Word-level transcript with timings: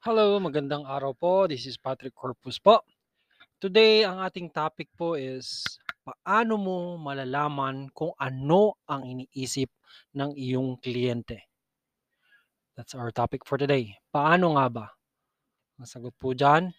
Hello, 0.00 0.40
magandang 0.40 0.88
araw 0.88 1.12
po. 1.12 1.44
This 1.44 1.68
is 1.68 1.76
Patrick 1.76 2.16
Corpus 2.16 2.56
po. 2.56 2.80
Today, 3.60 4.08
ang 4.08 4.24
ating 4.24 4.48
topic 4.48 4.88
po 4.96 5.12
is 5.12 5.60
paano 6.00 6.56
mo 6.56 6.96
malalaman 6.96 7.92
kung 7.92 8.16
ano 8.16 8.80
ang 8.88 9.04
iniisip 9.04 9.68
ng 10.16 10.32
iyong 10.40 10.80
kliyente? 10.80 11.44
That's 12.80 12.96
our 12.96 13.12
topic 13.12 13.44
for 13.44 13.60
today. 13.60 13.92
Paano 14.08 14.56
nga 14.56 14.72
ba? 14.72 14.86
Ang 15.76 15.84
sagot 15.84 16.16
po 16.16 16.32
dyan 16.32 16.72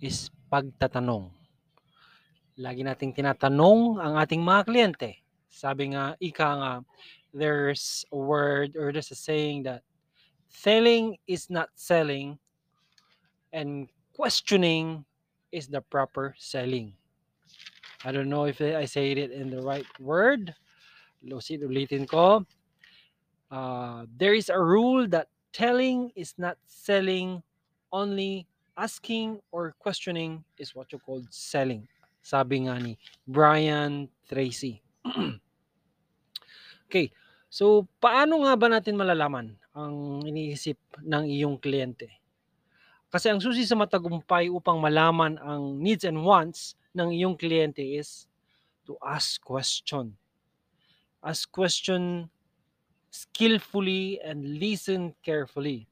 is 0.00 0.32
pagtatanong. 0.48 1.28
Lagi 2.56 2.80
nating 2.80 3.20
tinatanong 3.20 4.00
ang 4.00 4.16
ating 4.16 4.40
mga 4.40 4.64
kliyente. 4.64 5.20
Sabi 5.52 5.92
nga, 5.92 6.16
ika 6.24 6.48
nga, 6.56 6.72
there's 7.36 8.08
a 8.08 8.16
word 8.16 8.80
or 8.80 8.96
there's 8.96 9.12
a 9.12 9.18
saying 9.20 9.60
that 9.68 9.84
selling 10.48 11.20
is 11.28 11.52
not 11.52 11.68
selling 11.76 12.40
and 13.56 13.88
questioning 14.12 15.00
is 15.48 15.66
the 15.72 15.80
proper 15.80 16.36
selling. 16.36 16.92
I 18.04 18.12
don't 18.12 18.28
know 18.28 18.44
if 18.44 18.60
I 18.60 18.84
say 18.84 19.16
it 19.16 19.32
in 19.32 19.48
the 19.48 19.64
right 19.64 19.88
word. 19.96 20.52
Ulitin 21.24 22.04
ko. 22.04 22.44
Uh, 23.48 24.04
there 24.20 24.36
is 24.36 24.52
a 24.52 24.60
rule 24.60 25.08
that 25.08 25.32
telling 25.56 26.12
is 26.12 26.36
not 26.36 26.60
selling, 26.68 27.40
only 27.88 28.44
asking 28.76 29.40
or 29.48 29.72
questioning 29.80 30.44
is 30.60 30.76
what 30.76 30.92
you 30.92 31.00
call 31.00 31.24
selling. 31.32 31.88
Sabi 32.20 32.68
nga 32.68 32.76
ni 32.76 33.00
Brian 33.24 34.12
Tracy. 34.28 34.84
okay, 36.86 37.08
so 37.48 37.88
paano 38.02 38.44
nga 38.44 38.52
ba 38.58 38.68
natin 38.68 38.98
malalaman 39.00 39.56
ang 39.72 40.20
iniisip 40.26 40.76
ng 41.00 41.24
iyong 41.24 41.56
kliyente? 41.56 42.25
Kasi 43.16 43.32
ang 43.32 43.40
susi 43.40 43.64
sa 43.64 43.80
matagumpay 43.80 44.52
upang 44.52 44.76
malaman 44.76 45.40
ang 45.40 45.80
needs 45.80 46.04
and 46.04 46.20
wants 46.20 46.76
ng 46.92 47.16
iyong 47.16 47.32
kliyente 47.32 47.80
is 47.80 48.28
to 48.84 48.92
ask 49.00 49.40
question. 49.40 50.12
Ask 51.24 51.48
question 51.48 52.28
skillfully 53.08 54.20
and 54.20 54.60
listen 54.60 55.16
carefully. 55.24 55.88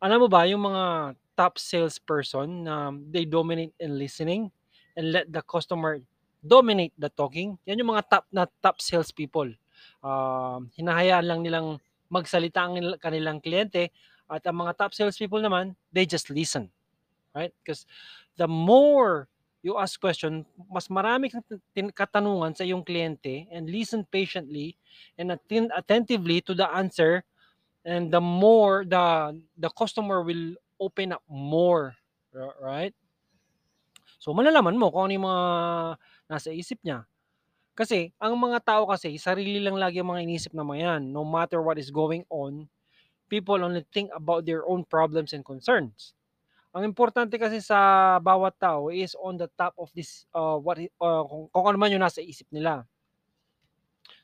Alam 0.00 0.24
mo 0.24 0.28
ba, 0.32 0.48
yung 0.48 0.64
mga 0.64 1.12
top 1.36 1.60
salesperson 1.60 2.64
na 2.64 2.88
they 3.12 3.28
dominate 3.28 3.76
in 3.76 4.00
listening 4.00 4.48
and 4.96 5.12
let 5.12 5.28
the 5.28 5.44
customer 5.44 6.00
dominate 6.40 6.96
the 6.96 7.12
talking, 7.12 7.60
yan 7.68 7.84
yung 7.84 7.92
mga 7.92 8.08
top 8.08 8.24
na 8.32 8.48
top 8.64 8.80
salespeople. 8.80 9.52
Uh, 10.00 10.56
hinahayaan 10.72 11.28
lang 11.28 11.44
nilang 11.44 11.76
magsalita 12.08 12.64
ang 12.64 12.96
kanilang 12.96 13.44
kliyente 13.44 13.92
at 14.26 14.42
ang 14.46 14.66
mga 14.66 14.76
top 14.76 14.92
salespeople 14.92 15.42
naman, 15.42 15.74
they 15.94 16.06
just 16.06 16.30
listen. 16.30 16.70
Right? 17.34 17.52
Because 17.62 17.86
the 18.36 18.48
more 18.48 19.28
you 19.66 19.74
ask 19.74 19.98
question, 19.98 20.46
mas 20.70 20.86
marami 20.86 21.26
kang 21.26 21.42
katanungan 21.90 22.54
sa 22.54 22.62
iyong 22.62 22.86
kliyente 22.86 23.50
and 23.50 23.66
listen 23.66 24.06
patiently 24.06 24.78
and 25.18 25.34
attend 25.34 25.74
attentively 25.74 26.38
to 26.38 26.54
the 26.54 26.66
answer 26.70 27.26
and 27.86 28.10
the 28.10 28.20
more 28.20 28.82
the 28.82 29.30
the 29.54 29.70
customer 29.78 30.26
will 30.26 30.58
open 30.82 31.14
up 31.14 31.22
more 31.30 31.94
right 32.58 32.92
so 34.18 34.34
malalaman 34.34 34.74
mo 34.74 34.90
kung 34.90 35.08
ano 35.08 35.14
yung 35.14 35.26
mga 35.30 35.44
nasa 36.26 36.50
isip 36.50 36.82
niya 36.82 37.06
kasi 37.78 38.10
ang 38.18 38.34
mga 38.34 38.58
tao 38.66 38.90
kasi 38.90 39.14
sarili 39.16 39.62
lang 39.62 39.78
lagi 39.78 40.02
ang 40.02 40.10
mga 40.10 40.26
inisip 40.26 40.52
na 40.52 40.66
mga 40.66 40.82
yan 40.82 41.02
no 41.14 41.22
matter 41.22 41.62
what 41.62 41.78
is 41.78 41.94
going 41.94 42.26
on 42.26 42.66
people 43.28 43.58
only 43.62 43.84
think 43.92 44.10
about 44.14 44.46
their 44.46 44.66
own 44.66 44.84
problems 44.86 45.32
and 45.32 45.44
concerns. 45.44 46.14
Ang 46.76 46.84
importante 46.84 47.40
kasi 47.40 47.64
sa 47.64 48.20
bawat 48.20 48.60
tao 48.60 48.92
is 48.92 49.16
on 49.16 49.40
the 49.40 49.48
top 49.56 49.72
of 49.80 49.88
this 49.96 50.28
uh, 50.36 50.60
what 50.60 50.76
uh, 50.76 51.24
kung, 51.24 51.48
kung 51.48 51.64
ano 51.72 51.76
man 51.80 51.88
yung 51.88 52.04
nasa 52.04 52.20
isip 52.20 52.44
nila. 52.52 52.84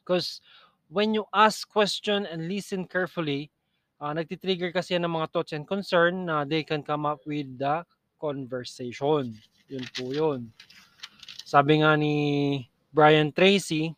Because 0.04 0.44
when 0.92 1.16
you 1.16 1.24
ask 1.32 1.64
question 1.64 2.28
and 2.28 2.52
listen 2.52 2.84
carefully, 2.84 3.48
uh, 4.02 4.12
nagtitrigger 4.12 4.68
kasi 4.68 4.98
yan 4.98 5.08
ng 5.08 5.16
mga 5.16 5.30
thoughts 5.32 5.56
and 5.56 5.64
concern 5.64 6.28
na 6.28 6.44
they 6.44 6.60
can 6.60 6.84
come 6.84 7.08
up 7.08 7.24
with 7.24 7.48
the 7.56 7.86
conversation. 8.20 9.32
Yun 9.72 9.84
po 9.96 10.12
yun. 10.12 10.52
Sabi 11.48 11.80
nga 11.80 11.96
ni 11.96 12.14
Brian 12.92 13.32
Tracy, 13.32 13.96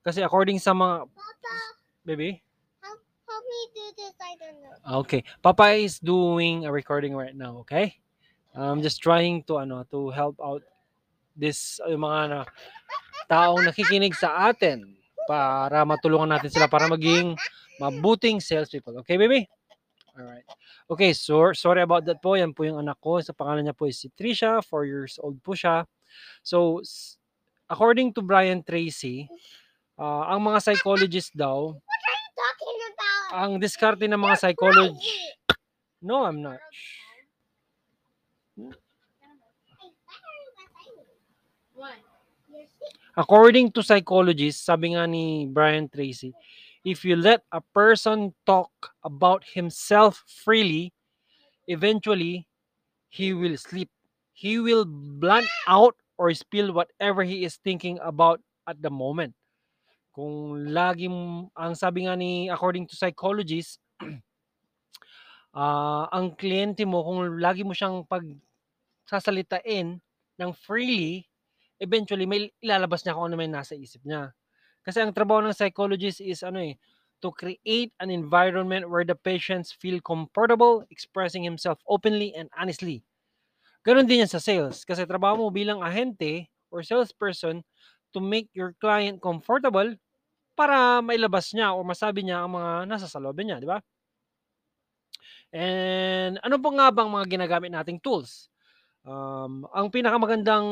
kasi 0.00 0.24
according 0.24 0.56
sa 0.56 0.72
mga... 0.72 1.04
Papa, 1.12 1.54
baby? 2.08 2.40
Know. 4.40 5.00
Okay. 5.02 5.24
Papa 5.42 5.76
is 5.76 5.98
doing 5.98 6.66
a 6.66 6.72
recording 6.72 7.14
right 7.14 7.34
now, 7.34 7.58
okay? 7.62 7.96
I'm 8.54 8.82
just 8.82 9.00
trying 9.00 9.44
to 9.48 9.64
ano 9.64 9.84
to 9.88 10.12
help 10.12 10.36
out 10.36 10.60
this 11.32 11.80
uh, 11.80 11.96
mga 11.96 12.20
na, 12.28 12.40
taong 13.24 13.64
nakikinig 13.64 14.12
sa 14.12 14.52
atin 14.52 14.92
para 15.24 15.88
matulungan 15.88 16.36
natin 16.36 16.52
sila 16.52 16.68
para 16.68 16.84
maging 16.84 17.32
mabuting 17.80 18.44
salespeople. 18.44 19.00
Okay, 19.00 19.16
baby? 19.16 19.48
All 20.12 20.28
right. 20.28 20.44
Okay, 20.92 21.16
so 21.16 21.56
sorry 21.56 21.80
about 21.80 22.04
that 22.04 22.20
po. 22.20 22.36
Yan 22.36 22.52
po 22.52 22.68
yung 22.68 22.76
anak 22.76 23.00
ko. 23.00 23.16
Sa 23.24 23.32
pangalan 23.32 23.64
niya 23.64 23.72
po 23.72 23.88
is 23.88 23.96
si 23.96 24.12
Trisha. 24.12 24.60
4 24.60 24.84
years 24.84 25.16
old 25.16 25.40
po 25.40 25.56
siya. 25.56 25.88
So, 26.44 26.84
according 27.72 28.12
to 28.12 28.20
Brian 28.20 28.60
Tracy, 28.60 29.24
uh, 29.96 30.28
ang 30.28 30.44
mga 30.44 30.60
psychologists 30.60 31.32
daw, 31.32 31.72
ang 33.32 33.56
diskarte 33.56 34.04
ng 34.04 34.20
mga 34.20 34.36
psychology. 34.36 35.00
No, 36.04 36.28
I'm 36.28 36.44
not. 36.44 36.60
According 43.16 43.72
to 43.76 43.80
psychologists, 43.80 44.64
sabi 44.64 44.92
nga 44.92 45.08
ni 45.08 45.48
Brian 45.48 45.88
Tracy, 45.88 46.32
if 46.84 47.04
you 47.04 47.16
let 47.16 47.44
a 47.52 47.60
person 47.72 48.32
talk 48.44 48.72
about 49.04 49.44
himself 49.44 50.24
freely, 50.28 50.92
eventually 51.68 52.48
he 53.08 53.32
will 53.32 53.56
sleep. 53.56 53.88
He 54.32 54.58
will 54.58 54.84
blunt 54.88 55.48
out 55.68 55.96
or 56.16 56.32
spill 56.32 56.72
whatever 56.72 57.22
he 57.22 57.44
is 57.44 57.60
thinking 57.60 58.00
about 58.00 58.40
at 58.66 58.80
the 58.80 58.90
moment. 58.90 59.36
Kung 60.12 60.68
lagi 60.76 61.08
ang 61.56 61.72
sabi 61.72 62.04
nga 62.04 62.14
ni 62.16 62.52
according 62.52 62.84
to 62.88 62.94
psychologists, 62.96 63.80
ah, 65.56 66.04
ang 66.12 66.36
kliyente 66.36 66.84
mo 66.84 67.00
kung 67.04 67.40
lagi 67.40 67.64
mo 67.64 67.72
siyang 67.72 68.04
pagsasalitain 69.08 70.00
ng 70.40 70.50
freely, 70.56 71.24
eventually 71.80 72.26
may 72.28 72.48
ilalabas 72.62 73.02
niya 73.04 73.16
kung 73.16 73.32
ano 73.32 73.36
may 73.40 73.48
nasa 73.50 73.74
isip 73.76 74.04
niya. 74.04 74.32
Kasi 74.84 75.00
ang 75.02 75.14
trabaho 75.14 75.40
ng 75.44 75.56
psychologist 75.56 76.20
is 76.20 76.42
ano 76.44 76.60
eh, 76.60 76.76
to 77.22 77.30
create 77.32 77.94
an 78.02 78.10
environment 78.10 78.84
where 78.90 79.06
the 79.06 79.14
patients 79.16 79.70
feel 79.72 80.02
comfortable 80.02 80.82
expressing 80.90 81.42
himself 81.46 81.78
openly 81.86 82.34
and 82.34 82.50
honestly. 82.58 83.04
Ganon 83.86 84.06
din 84.06 84.22
yan 84.26 84.30
sa 84.30 84.42
sales. 84.42 84.82
Kasi 84.86 85.06
trabaho 85.06 85.38
mo 85.46 85.48
bilang 85.50 85.82
ahente 85.82 86.50
or 86.70 86.82
salesperson 86.86 87.62
to 88.12 88.20
make 88.20 88.48
your 88.52 88.76
client 88.78 89.18
comfortable 89.20 89.96
para 90.52 91.00
mailabas 91.00 91.52
niya 91.56 91.72
o 91.72 91.80
masabi 91.82 92.24
niya 92.24 92.44
ang 92.44 92.52
mga 92.54 92.70
nasa 92.88 93.08
salobin 93.08 93.48
niya, 93.48 93.58
di 93.58 93.68
ba? 93.68 93.80
And 95.52 96.40
ano 96.40 96.56
po 96.56 96.72
nga 96.72 96.88
bang 96.88 97.12
mga 97.12 97.26
ginagamit 97.28 97.72
nating 97.72 98.00
tools? 98.00 98.48
Um, 99.02 99.66
ang 99.74 99.90
pinakamagandang 99.90 100.66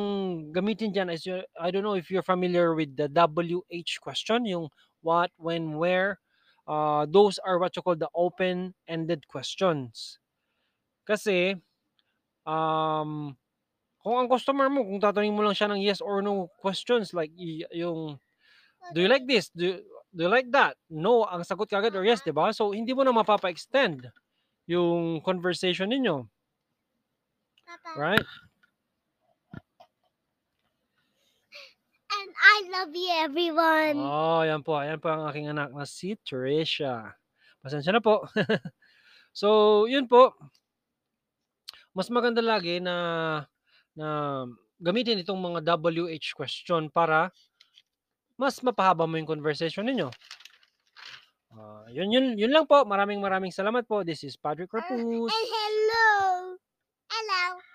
gamitin 0.55 0.95
dyan 0.95 1.11
is, 1.11 1.27
I 1.59 1.69
don't 1.75 1.83
know 1.83 1.99
if 1.99 2.09
you're 2.09 2.25
familiar 2.25 2.73
with 2.79 2.95
the 2.95 3.11
WH 3.11 3.99
question, 4.01 4.47
yung 4.47 4.71
what, 5.03 5.35
when, 5.37 5.77
where. 5.77 6.23
Uh, 6.71 7.05
those 7.11 7.43
are 7.43 7.59
what 7.59 7.75
you 7.75 7.83
call 7.83 7.99
the 7.99 8.09
open-ended 8.15 9.27
questions. 9.27 10.23
Kasi, 11.03 11.59
um, 12.47 13.35
kung 14.01 14.17
ang 14.17 14.29
customer 14.29 14.73
mo, 14.73 14.85
kung 14.85 15.01
tatanungin 15.01 15.37
mo 15.37 15.45
lang 15.45 15.57
siya 15.57 15.69
ng 15.69 15.81
yes 15.81 16.01
or 16.01 16.25
no 16.25 16.49
questions, 16.61 17.13
like 17.13 17.33
yung 17.37 18.17
do 18.97 18.99
you 19.05 19.11
like 19.13 19.29
this? 19.29 19.53
Do 19.53 19.65
you, 19.65 19.77
do 20.13 20.21
you 20.25 20.33
like 20.33 20.49
that? 20.57 20.81
No, 20.89 21.29
ang 21.29 21.45
sagot 21.45 21.69
kagad 21.69 21.93
or 21.93 22.05
yes, 22.05 22.25
'di 22.25 22.33
ba? 22.33 22.49
So 22.57 22.73
hindi 22.73 22.97
mo 22.97 23.05
na 23.05 23.13
mapapa-extend 23.13 24.09
yung 24.65 25.21
conversation 25.21 25.93
ninyo. 25.93 26.25
Papa. 27.67 27.91
Right? 27.99 28.29
And 32.11 32.31
I 32.35 32.57
love 32.75 32.93
you, 32.93 33.11
everyone. 33.23 33.97
Oh, 34.03 34.43
yan 34.43 34.67
po. 34.67 34.83
Yan 34.83 34.99
po 34.99 35.09
ang 35.15 35.31
aking 35.31 35.47
anak 35.47 35.71
na 35.71 35.87
si 35.87 36.19
Tricia. 36.21 37.15
Pasensya 37.63 37.95
na 37.95 38.03
po. 38.03 38.27
so, 39.41 39.85
yun 39.87 40.11
po. 40.11 40.35
Mas 41.95 42.11
maganda 42.11 42.43
lagi 42.43 42.83
na 42.83 42.95
na 43.95 44.45
gamitin 44.81 45.21
itong 45.21 45.39
mga 45.39 45.61
WH 45.77 46.33
question 46.35 46.89
para 46.89 47.31
mas 48.41 48.57
mapahaba 48.65 49.05
mo 49.05 49.21
yung 49.21 49.29
conversation 49.29 49.85
ninyo. 49.85 50.09
Ah, 51.51 51.85
yun 51.91 52.09
yun 52.15 52.27
yun 52.39 52.55
lang 52.55 52.65
po. 52.65 52.87
Maraming 52.87 53.19
maraming 53.19 53.51
salamat 53.51 53.85
po. 53.85 54.07
This 54.07 54.23
is 54.23 54.39
Patrick 54.39 54.71
Uh, 54.71 54.79
Rapus. 54.81 55.35